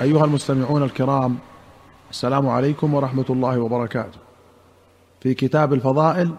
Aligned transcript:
أيها 0.00 0.24
المستمعون 0.24 0.82
الكرام 0.82 1.36
السلام 2.10 2.48
عليكم 2.48 2.94
ورحمة 2.94 3.24
الله 3.30 3.60
وبركاته. 3.60 4.18
في 5.20 5.34
كتاب 5.34 5.72
الفضائل 5.72 6.30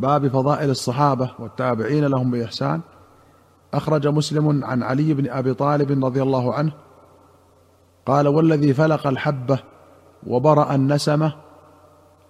باب 0.00 0.28
فضائل 0.28 0.70
الصحابة 0.70 1.30
والتابعين 1.38 2.04
لهم 2.04 2.30
بإحسان 2.30 2.80
أخرج 3.74 4.06
مسلم 4.08 4.64
عن 4.64 4.82
علي 4.82 5.14
بن 5.14 5.30
أبي 5.30 5.54
طالب 5.54 6.04
رضي 6.04 6.22
الله 6.22 6.54
عنه 6.54 6.72
قال 8.06 8.28
والذي 8.28 8.74
فلق 8.74 9.06
الحبة 9.06 9.58
وبرأ 10.26 10.74
النسمة 10.74 11.32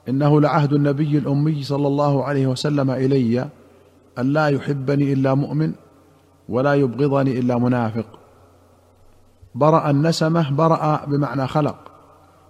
إنه 0.09 0.41
لعهد 0.41 0.73
النبي 0.73 1.19
الأمي 1.19 1.63
صلى 1.63 1.87
الله 1.87 2.25
عليه 2.25 2.47
وسلم 2.47 2.91
إلي 2.91 3.49
أن 4.19 4.33
لا 4.33 4.49
يحبني 4.49 5.13
إلا 5.13 5.35
مؤمن 5.35 5.73
ولا 6.49 6.75
يبغضني 6.75 7.39
إلا 7.39 7.59
منافق 7.59 8.22
برأ 9.55 9.91
النسمة 9.91 10.51
برأ 10.51 11.05
بمعنى 11.05 11.47
خلق 11.47 11.77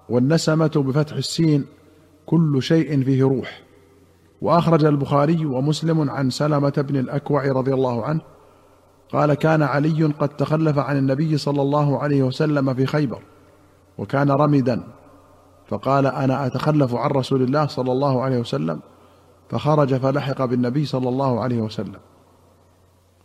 والنسمة 0.09 0.73
بفتح 0.77 1.17
السين 1.17 1.65
كل 2.27 2.63
شيء 2.63 3.05
فيه 3.05 3.25
روح. 3.25 3.63
وأخرج 4.43 4.85
البخاري 4.85 5.47
ومسلم 5.47 6.11
عن 6.11 6.31
سلمة 6.31 6.73
بن 6.89 6.97
الأكوع 6.97 7.53
رضي 7.53 7.75
الله 7.75 8.05
عنه 8.05 8.21
قال 9.13 9.35
كان 9.35 9.63
علي 9.63 10.05
قد 10.05 10.29
تخلف 10.29 10.79
عن 10.79 10.97
النبي 10.99 11.39
صلى 11.39 11.63
الله 11.63 11.99
عليه 11.99 12.23
وسلم 12.23 12.75
في 12.75 12.87
خيبر 12.87 13.23
وكان 13.99 14.31
رمدا 14.31 14.83
فقال 15.69 16.07
أنا 16.07 16.47
أتخلف 16.47 16.95
عن 16.95 17.11
رسول 17.11 17.43
الله 17.43 17.67
صلى 17.67 17.93
الله 17.93 18.23
عليه 18.23 18.39
وسلم 18.39 18.81
فخرج 19.49 19.95
فلحق 19.95 20.45
بالنبي 20.45 20.85
صلى 20.85 21.09
الله 21.09 21.41
عليه 21.41 21.61
وسلم. 21.61 22.01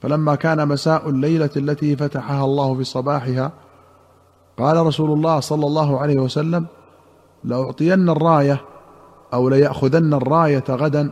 فلما 0.01 0.35
كان 0.35 0.67
مساء 0.67 1.09
الليلة 1.09 1.49
التي 1.57 1.95
فتحها 1.95 2.45
الله 2.45 2.75
في 2.75 2.83
صباحها 2.83 3.51
قال 4.59 4.85
رسول 4.85 5.11
الله 5.11 5.39
صلى 5.39 5.65
الله 5.65 5.99
عليه 5.99 6.19
وسلم 6.19 6.65
لأعطين 7.43 8.09
الراية 8.09 8.61
أو 9.33 9.49
ليأخذن 9.49 10.13
الراية 10.13 10.63
غدا 10.69 11.11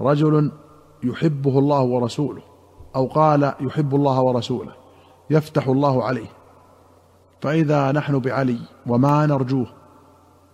رجل 0.00 0.52
يحبه 1.02 1.58
الله 1.58 1.82
ورسوله 1.82 2.42
أو 2.96 3.06
قال 3.06 3.52
يحب 3.60 3.94
الله 3.94 4.20
ورسوله 4.20 4.72
يفتح 5.30 5.68
الله 5.68 6.04
عليه. 6.04 6.26
فإذا 7.40 7.92
نحن 7.92 8.18
بعلي 8.18 8.58
وما 8.86 9.26
نرجوه 9.26 9.66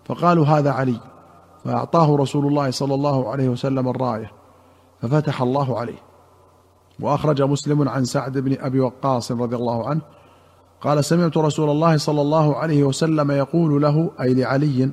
فقالوا 0.05 0.47
هذا 0.47 0.71
علي 0.71 1.01
فأعطاه 1.65 2.17
رسول 2.17 2.47
الله 2.47 2.71
صلى 2.71 2.95
الله 2.95 3.31
عليه 3.31 3.49
وسلم 3.49 3.89
الراية 3.89 4.33
ففتح 5.03 5.43
الله 5.43 5.79
عليه. 5.79 5.99
وأخرج 7.01 7.43
مسلم 7.43 7.89
عن 7.89 8.05
سعد 8.05 8.39
بن 8.39 8.57
أبي 8.61 8.81
وقاص 8.81 9.33
رضي 9.33 9.57
الله 9.57 9.89
عنه 9.89 10.01
قال 10.83 11.05
سمعت 11.05 11.37
رسول 11.37 11.71
الله 11.71 11.97
صلى 11.97 12.21
الله 12.21 12.57
عليه 12.57 12.85
وسلم 12.85 13.31
يقول 13.31 13.83
له 13.83 14.11
أي 14.21 14.35
لعلي 14.35 14.91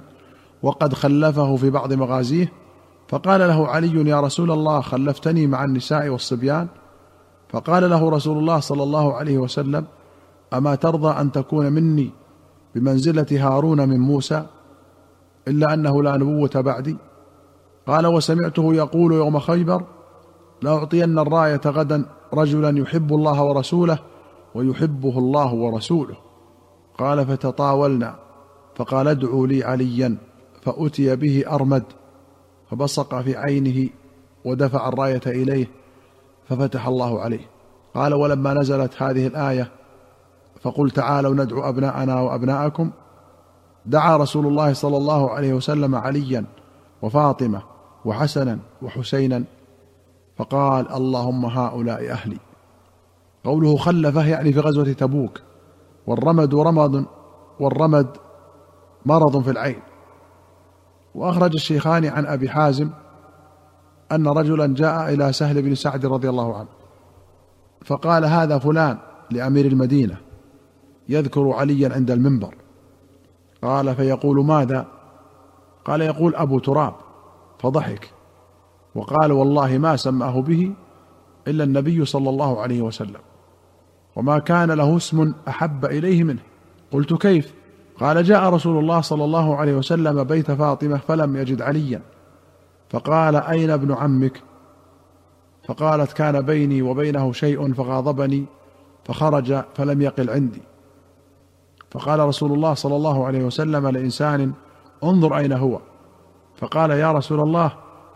وقد 0.63 0.93
خلفه 0.93 1.55
في 1.55 1.69
بعض 1.69 1.93
مغازيه 1.93 2.51
فقال 3.07 3.39
له 3.39 3.67
علي 3.67 4.09
يا 4.09 4.21
رسول 4.21 4.51
الله 4.51 4.81
خلفتني 4.81 5.47
مع 5.47 5.63
النساء 5.63 6.09
والصبيان؟ 6.09 6.67
فقال 7.49 7.89
له 7.89 8.09
رسول 8.09 8.37
الله 8.37 8.59
صلى 8.59 8.83
الله 8.83 9.13
عليه 9.13 9.37
وسلم 9.37 9.85
أما 10.53 10.75
ترضى 10.75 11.21
أن 11.21 11.31
تكون 11.31 11.73
مني 11.73 12.09
بمنزلة 12.75 13.27
هارون 13.31 13.89
من 13.89 13.99
موسى؟ 13.99 14.45
إلا 15.47 15.73
أنه 15.73 16.03
لا 16.03 16.17
نبوة 16.17 16.51
بعدي. 16.55 16.97
قال 17.87 18.07
وسمعته 18.07 18.73
يقول 18.73 19.13
يوم 19.13 19.39
خيبر 19.39 19.83
لاعطين 20.61 21.19
الراية 21.19 21.61
غدا 21.65 22.05
رجلا 22.33 22.79
يحب 22.79 23.13
الله 23.13 23.43
ورسوله 23.43 23.99
ويحبه 24.55 25.19
الله 25.19 25.53
ورسوله. 25.53 26.15
قال 26.97 27.25
فتطاولنا. 27.25 28.15
فقال 28.75 29.07
ادعوا 29.07 29.47
لي 29.47 29.63
عليا. 29.63 30.17
فأتي 30.61 31.15
به 31.15 31.43
أرمد 31.51 31.83
فبصق 32.71 33.21
في 33.21 33.37
عينه 33.37 33.89
ودفع 34.45 34.87
الراية 34.87 35.21
إليه 35.27 35.67
ففتح 36.49 36.87
الله 36.87 37.21
عليه. 37.21 37.45
قال 37.95 38.13
ولما 38.13 38.53
نزلت 38.53 39.01
هذه 39.01 39.27
الآية 39.27 39.71
فقل 40.61 40.91
تعالوا 40.91 41.33
ندعو 41.33 41.69
أبناءنا 41.69 42.21
وأبناءكم. 42.21 42.91
دعا 43.85 44.17
رسول 44.17 44.47
الله 44.47 44.73
صلى 44.73 44.97
الله 44.97 45.29
عليه 45.29 45.53
وسلم 45.53 45.95
عليا 45.95 46.45
وفاطمة 47.01 47.61
وحسنا 48.05 48.59
وحسينا 48.81 49.43
فقال 50.37 50.91
اللهم 50.91 51.45
هؤلاء 51.45 52.11
أهلي. 52.11 52.37
قوله 53.43 53.77
خلفه 53.77 54.27
يعني 54.27 54.53
في 54.53 54.59
غزوة 54.59 54.91
تبوك. 54.91 55.41
والرمد 56.07 56.55
رمض 56.55 57.05
والرمد 57.59 58.07
مرض 59.05 59.43
في 59.43 59.51
العين. 59.51 59.81
وأخرج 61.15 61.53
الشيخان 61.53 62.05
عن 62.05 62.25
أبي 62.25 62.49
حازم 62.49 62.89
أن 64.11 64.27
رجلا 64.27 64.73
جاء 64.73 65.13
إلى 65.13 65.33
سهل 65.33 65.61
بن 65.61 65.75
سعد 65.75 66.05
رضي 66.05 66.29
الله 66.29 66.57
عنه. 66.57 66.67
فقال 67.85 68.25
هذا 68.25 68.57
فلان 68.57 68.97
لأمير 69.31 69.65
المدينة 69.65 70.17
يذكر 71.09 71.49
عليا 71.49 71.93
عند 71.93 72.11
المنبر. 72.11 72.55
قال 73.61 73.95
فيقول 73.95 74.45
ماذا؟ 74.45 74.85
قال 75.85 76.01
يقول 76.01 76.35
أبو 76.35 76.59
تراب 76.59 76.93
فضحك. 77.59 78.11
وقال 78.95 79.31
والله 79.31 79.77
ما 79.77 79.95
سماه 79.95 80.41
به 80.41 80.73
إلا 81.49 81.63
النبي 81.63 82.05
صلى 82.05 82.29
الله 82.29 82.61
عليه 82.61 82.81
وسلم. 82.81 83.19
وما 84.15 84.39
كان 84.39 84.71
له 84.71 84.97
اسم 84.97 85.33
أحب 85.47 85.85
إليه 85.85 86.23
منه. 86.23 86.39
قلت 86.91 87.13
كيف؟ 87.13 87.53
قال 87.99 88.23
جاء 88.23 88.49
رسول 88.49 88.79
الله 88.79 89.01
صلى 89.01 89.23
الله 89.23 89.55
عليه 89.55 89.73
وسلم 89.73 90.23
بيت 90.23 90.51
فاطمة 90.51 90.97
فلم 90.97 91.35
يجد 91.35 91.61
عليا. 91.61 92.01
فقال 92.89 93.35
أين 93.35 93.69
ابن 93.69 93.93
عمك؟ 93.93 94.41
فقالت 95.67 96.13
كان 96.13 96.41
بيني 96.41 96.81
وبينه 96.81 97.31
شيء 97.31 97.73
فغاضبني 97.73 98.45
فخرج 99.05 99.63
فلم 99.75 100.01
يقل 100.01 100.29
عندي. 100.29 100.61
فقال 101.91 102.19
رسول 102.19 102.51
الله 102.51 102.73
صلى 102.73 102.95
الله 102.95 103.25
عليه 103.25 103.43
وسلم 103.43 103.87
لإنسان 103.87 104.53
انظر 105.03 105.37
أين 105.37 105.53
هو. 105.53 105.79
فقال 106.55 106.91
يا 106.91 107.11
رسول 107.11 107.39
الله 107.39 107.71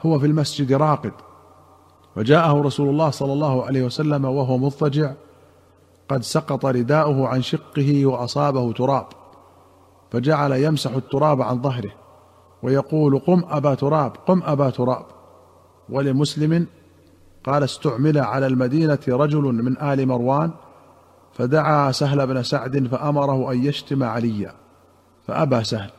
هو 0.06 0.20
في 0.20 0.26
المسجد 0.26 0.74
راقد. 0.74 1.12
فجاءه 2.16 2.62
رسول 2.62 2.90
الله 2.90 3.10
صلى 3.10 3.34
الله 3.34 3.66
عليه 3.66 3.84
وسلم 3.84 4.26
وهو 4.26 4.58
مضطجع 4.58 5.14
قد 6.10 6.24
سقط 6.24 6.66
رداؤه 6.66 7.28
عن 7.28 7.42
شقه 7.42 8.06
وأصابه 8.06 8.72
تراب 8.72 9.06
فجعل 10.12 10.52
يمسح 10.52 10.92
التراب 10.92 11.42
عن 11.42 11.62
ظهره 11.62 11.92
ويقول 12.64 13.20
قم 13.20 13.44
أبا 13.50 13.76
تراب 13.76 14.12
قم 14.28 14.44
أبا 14.46 14.70
تراب. 14.70 15.06
ولمسلم 15.90 16.68
قال 17.44 17.64
استعمل 17.64 18.18
على 18.18 18.48
المدينة 18.48 19.00
رجل 19.08 19.42
من 19.42 19.82
آل 19.82 20.08
مروان 20.08 20.52
فدعا 21.34 21.92
سهل 21.92 22.28
بن 22.28 22.44
سعد 22.44 22.88
فأمره 22.88 23.52
أن 23.52 23.66
يشتم 23.66 24.04
عليا 24.04 24.54
فأبى 25.28 25.64
سهل 25.64 25.90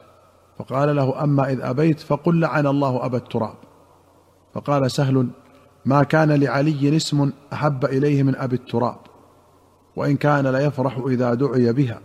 فقال 0.59 0.97
له 0.97 1.25
أما 1.25 1.51
إذ 1.53 1.61
أبيت 1.61 2.01
فقل 2.01 2.41
لعن 2.41 2.67
الله 2.67 3.07
أبا 3.07 3.17
التراب. 3.17 3.55
فقال 4.55 4.91
سهل 4.91 5.29
ما 5.87 6.03
كان 6.03 6.33
لعلي 6.33 6.97
اسم 6.97 7.31
أحب 7.53 7.85
إليه 7.85 8.23
من 8.23 8.37
أبي 8.37 8.57
التراب 8.57 8.97
وإن 9.97 10.17
كان 10.17 10.47
ليفرح 10.47 10.99
إذا 11.07 11.35
دعي 11.35 11.73
بها. 11.73 12.01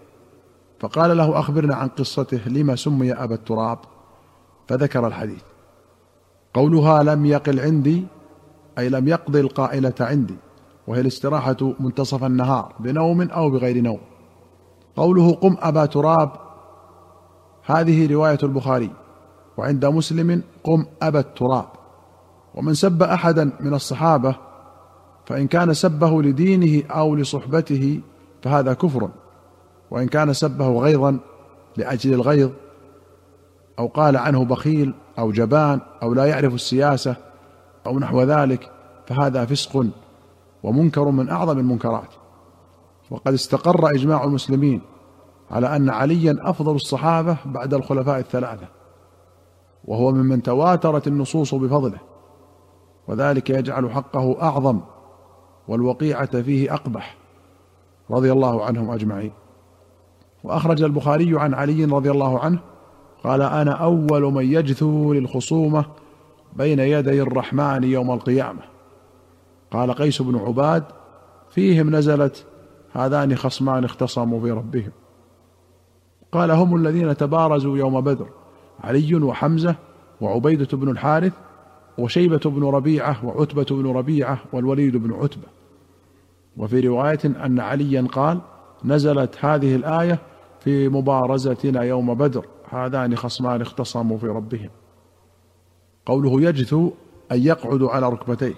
فقال 0.79 1.17
له 1.17 1.39
أخبرنا 1.39 1.75
عن 1.75 1.87
قصته 1.87 2.41
لما 2.47 2.75
سمي 2.75 3.13
أبا 3.13 3.35
التراب؟ 3.35 3.77
فذكر 4.67 5.07
الحديث. 5.07 5.43
قولها 6.53 7.03
لم 7.03 7.25
يقل 7.25 7.59
عندي 7.59 8.05
أي 8.77 8.89
لم 8.89 9.07
يقض 9.07 9.35
القائلة 9.35 9.93
عندي 9.99 10.35
وهي 10.87 11.01
الاستراحة 11.01 11.73
منتصف 11.79 12.23
النهار 12.23 12.73
بنوم 12.79 13.21
أو 13.21 13.49
بغير 13.49 13.81
نوم. 13.81 13.99
قوله 14.95 15.33
قم 15.33 15.55
أبا 15.59 15.85
تراب 15.85 16.31
هذه 17.65 18.13
رواية 18.13 18.39
البخاري 18.43 18.91
وعند 19.57 19.85
مسلم 19.85 20.41
قم 20.63 20.85
أبا 21.01 21.19
التراب. 21.19 21.78
ومن 22.55 22.73
سب 22.73 23.03
أحدا 23.03 23.51
من 23.59 23.73
الصحابة 23.73 24.35
فإن 25.25 25.47
كان 25.47 25.73
سبه 25.73 26.21
لدينه 26.21 26.83
أو 26.91 27.15
لصحبته 27.15 28.01
فهذا 28.41 28.73
كفر 28.73 29.09
وإن 29.91 30.07
كان 30.07 30.33
سبه 30.33 30.79
غيظا 30.79 31.19
لأجل 31.77 32.13
الغيظ 32.13 32.49
أو 33.79 33.87
قال 33.87 34.17
عنه 34.17 34.45
بخيل 34.45 34.93
أو 35.19 35.31
جبان 35.31 35.81
أو 36.03 36.13
لا 36.13 36.25
يعرف 36.25 36.53
السياسة 36.53 37.15
أو 37.85 37.99
نحو 37.99 38.21
ذلك 38.21 38.71
فهذا 39.07 39.45
فسق 39.45 39.85
ومنكر 40.63 41.05
من 41.05 41.29
أعظم 41.29 41.59
المنكرات. 41.59 42.09
وقد 43.11 43.33
استقر 43.33 43.89
إجماع 43.89 44.23
المسلمين 44.23 44.81
على 45.51 45.75
أن 45.75 45.89
عليا 45.89 46.37
أفضل 46.41 46.75
الصحابة 46.75 47.37
بعد 47.45 47.73
الخلفاء 47.73 48.19
الثلاثة 48.19 48.67
وهو 49.85 50.11
ممن 50.11 50.43
تواترت 50.43 51.07
النصوص 51.07 51.55
بفضله. 51.55 51.99
وذلك 53.09 53.49
يجعل 53.49 53.91
حقه 53.91 54.41
أعظم 54.41 54.79
والوقيعة 55.67 56.41
فيه 56.41 56.73
أقبح 56.73 57.17
رضي 58.11 58.31
الله 58.31 58.65
عنهم 58.65 58.91
أجمعين. 58.91 59.31
وأخرج 60.43 60.83
البخاري 60.83 61.39
عن 61.39 61.53
علي 61.53 61.85
رضي 61.85 62.11
الله 62.11 62.39
عنه 62.39 62.59
قال 63.23 63.41
أنا 63.41 63.71
أول 63.71 64.33
من 64.33 64.53
يجثو 64.53 65.13
للخصومة 65.13 65.85
بين 66.53 66.79
يدي 66.79 67.21
الرحمن 67.21 67.83
يوم 67.83 68.11
القيامة. 68.11 68.61
قال 69.71 69.91
قيس 69.91 70.21
بن 70.21 70.37
عباد 70.37 70.83
فيهم 71.49 71.95
نزلت 71.95 72.45
هذان 72.93 73.35
خصمان 73.35 73.83
اختصموا 73.83 74.41
في 74.41 74.51
ربهم. 74.51 74.91
قال 76.31 76.51
هم 76.51 76.75
الذين 76.75 77.17
تبارزوا 77.17 77.77
يوم 77.77 78.01
بدر 78.01 78.27
علي 78.83 79.15
وحمزة 79.15 79.75
وعبيدة 80.21 80.77
بن 80.77 80.89
الحارث 80.89 81.33
وشيبة 81.99 82.39
بن 82.45 82.63
ربيعة 82.63 83.25
وعتبة 83.25 83.65
بن 83.69 83.87
ربيعة 83.87 84.39
والوليد 84.53 84.97
بن 84.97 85.13
عتبة. 85.13 85.47
وفي 86.57 86.79
رواية 86.79 87.19
أن 87.25 87.59
عليا 87.59 88.07
قال 88.11 88.41
نزلت 88.85 89.45
هذه 89.45 89.75
الآية 89.75 90.19
في 90.59 90.89
مبارزتنا 90.89 91.81
يوم 91.81 92.13
بدر 92.13 92.45
هذان 92.69 93.15
خصمان 93.15 93.61
اختصموا 93.61 94.17
في 94.17 94.27
ربهم. 94.27 94.69
قوله 96.05 96.41
يجثو 96.41 96.91
أن 97.31 97.41
يقعد 97.43 97.83
على 97.83 98.09
ركبتيه. 98.09 98.55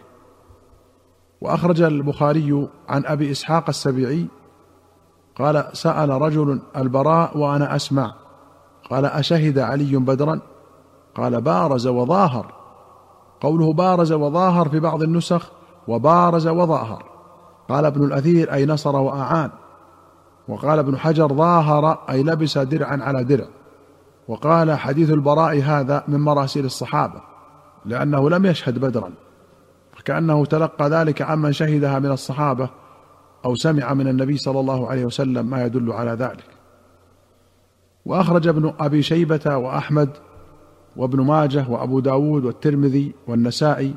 وأخرج 1.42 1.82
البخاري 1.82 2.68
عن 2.90 3.06
أبي 3.06 3.32
إسحاق 3.32 3.70
السبيعي 3.70 4.28
قال 5.36 5.70
سأل 5.74 6.10
رجل 6.10 6.62
البراء 6.78 7.38
وأنا 7.38 7.76
أسمع. 7.76 8.16
قال 8.90 9.06
أشهد 9.06 9.60
علي 9.60 9.98
بدرا؟ 9.98 10.42
قال 11.16 11.42
بارز 11.42 11.88
وظاهر. 11.88 12.61
قوله 13.42 13.74
بارز 13.74 14.12
وظاهر 14.12 14.70
في 14.70 14.80
بعض 14.80 15.04
النسخ 15.04 15.52
وبارز 15.88 16.48
وظاهر. 16.48 17.06
قال 17.70 17.86
ابن 17.86 18.04
الأثير 18.04 18.54
أي 18.54 18.66
نصر 18.66 18.96
وأعان. 18.96 19.50
وقال 20.48 20.80
ابن 20.80 20.98
حجر 20.98 21.28
ظاهر 21.34 22.00
أي 22.10 22.24
لبس 22.24 22.58
درعا 22.58 22.98
على 23.02 23.24
درع. 23.24 23.48
وقال 24.28 24.72
حديث 24.80 25.10
البراء 25.10 25.62
هذا 25.62 26.04
من 26.08 26.20
مراسيل 26.20 26.66
الصحابة 26.66 27.22
لأنه 27.86 28.30
لم 28.30 28.46
يشهد 28.46 28.80
بدرا. 28.80 29.12
فكأنه 29.94 30.46
تلقى 30.46 30.90
ذلك 30.90 31.22
عمن 31.22 31.52
شهدها 31.52 32.00
من 32.00 32.12
الصحابة 32.12 32.70
أو 33.46 33.56
سمع 33.56 33.94
من 33.94 34.08
النبي 34.08 34.38
صلى 34.38 34.60
الله 34.60 34.88
عليه 34.88 35.06
وسلم 35.06 35.46
ما 35.46 35.66
يدل 35.66 35.92
على 35.92 36.12
ذلك. 36.12 36.46
وأخرج 38.06 38.48
ابن 38.48 38.74
أبي 38.80 39.02
شيبة 39.02 39.58
وأحمد 39.58 40.10
وابن 40.96 41.22
ماجه 41.22 41.66
وأبو 41.70 42.00
داود 42.00 42.46
والترمذي 42.46 43.14
والنسائي 43.28 43.96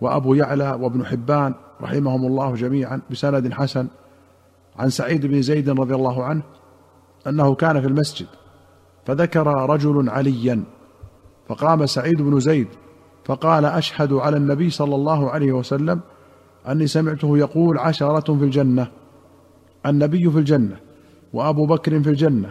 وأبو 0.00 0.34
يعلى 0.34 0.78
وابن 0.80 1.06
حبان 1.06 1.54
رحمهم 1.82 2.26
الله 2.26 2.54
جميعا 2.54 3.00
بسند 3.10 3.52
حسن 3.52 3.86
عن 4.78 4.90
سعيد 4.90 5.26
بن 5.26 5.42
زيد 5.42 5.70
رضي 5.70 5.94
الله 5.94 6.24
عنه 6.24 6.42
أنه 7.26 7.54
كان 7.54 7.80
في 7.80 7.86
المسجد 7.86 8.26
فذكر 9.06 9.46
رجل 9.46 10.08
عليا 10.08 10.62
فقام 11.48 11.86
سعيد 11.86 12.22
بن 12.22 12.40
زيد 12.40 12.68
فقال 13.24 13.64
أشهد 13.64 14.12
على 14.12 14.36
النبي 14.36 14.70
صلى 14.70 14.94
الله 14.94 15.30
عليه 15.30 15.52
وسلم 15.52 16.00
أني 16.68 16.86
سمعته 16.86 17.38
يقول 17.38 17.78
عشرة 17.78 18.34
في 18.38 18.44
الجنة 18.44 18.88
النبي 19.86 20.30
في 20.30 20.38
الجنة 20.38 20.76
وأبو 21.32 21.66
بكر 21.66 22.02
في 22.02 22.10
الجنة 22.10 22.50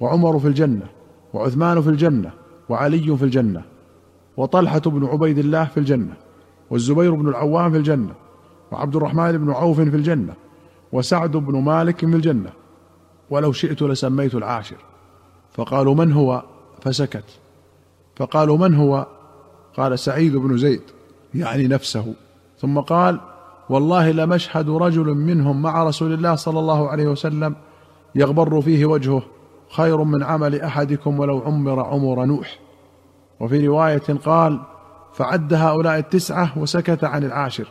وعمر 0.00 0.38
في 0.38 0.48
الجنة 0.48 0.86
وعثمان 1.34 1.82
في 1.82 1.88
الجنة 1.90 2.30
وعلي 2.68 3.16
في 3.16 3.24
الجنة 3.24 3.62
وطلحة 4.36 4.78
بن 4.78 5.06
عبيد 5.06 5.38
الله 5.38 5.64
في 5.64 5.80
الجنة 5.80 6.14
والزبير 6.70 7.14
بن 7.14 7.28
العوام 7.28 7.70
في 7.70 7.76
الجنة 7.76 8.14
وعبد 8.72 8.96
الرحمن 8.96 9.38
بن 9.38 9.50
عوف 9.50 9.80
في 9.80 9.96
الجنة 9.96 10.34
وسعد 10.92 11.30
بن 11.30 11.62
مالك 11.62 11.98
في 11.98 12.06
الجنة. 12.06 12.50
ولو 13.30 13.52
شئت 13.52 13.82
لسميت 13.82 14.34
العاشر. 14.34 14.76
فقالوا 15.52 15.94
من 15.94 16.12
هو؟ 16.12 16.42
فسكت. 16.80 17.24
فقالوا 18.16 18.58
من 18.58 18.74
هو؟ 18.74 19.06
قال 19.76 19.98
سعيد 19.98 20.36
بن 20.36 20.58
زيد 20.58 20.82
يعني 21.34 21.68
نفسه. 21.68 22.14
ثم 22.58 22.80
قال 22.80 23.20
والله 23.68 24.10
لمشهد 24.10 24.70
رجل 24.70 25.14
منهم 25.14 25.62
مع 25.62 25.84
رسول 25.84 26.12
الله 26.12 26.34
صلى 26.34 26.58
الله 26.58 26.88
عليه 26.88 27.08
وسلم 27.08 27.54
يغبر 28.14 28.60
فيه 28.60 28.86
وجهه. 28.86 29.22
خير 29.70 30.04
من 30.04 30.22
عمل 30.22 30.60
أحدكم 30.60 31.20
ولو 31.20 31.42
عمر 31.46 31.80
عمر 31.80 32.24
نوح. 32.24 32.58
وفي 33.40 33.66
رواية 33.66 34.18
قال 34.24 34.60
فعد 35.12 35.54
هؤلاء 35.54 35.98
التسعة 35.98 36.58
وسكت 36.58 37.04
عن 37.04 37.24
العاشر. 37.24 37.68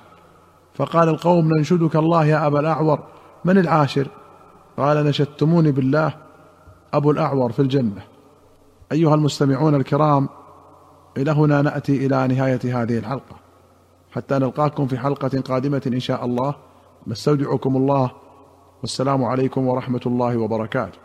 فقال 0.74 1.10
القوم 1.10 1.54
ننشدك 1.58 1.96
الله 1.96 2.26
يا 2.26 2.48
أبا 2.48 2.60
الأعور. 2.60 3.00
من 3.46 3.58
العاشر؟ 3.58 4.08
قال 4.78 5.06
نشدتموني 5.06 5.72
بالله 5.72 6.14
أبو 6.94 7.12
الأعور 7.12 7.52
في 7.52 7.62
الجنة. 7.62 8.02
أيها 8.92 9.16
المستمعون 9.16 9.76
الكرام 9.76 10.30
إلى 11.18 11.32
هنا 11.32 11.62
نأتي 11.62 12.06
إلى 12.06 12.28
نهاية 12.28 12.60
هذه 12.84 12.98
الحلقة. 12.98 13.36
حتى 14.12 14.36
نلقاكم 14.36 14.88
في 14.88 14.98
حلقة 14.98 15.42
قادمة 15.42 15.82
إن 15.88 16.00
شاء 16.00 16.26
الله. 16.26 16.56
نستودعكم 17.08 17.76
الله. 17.76 18.12
والسلام 18.82 19.24
عليكم 19.24 19.68
ورحمة 19.68 20.02
الله 20.06 20.38
وبركاته. 20.38 20.98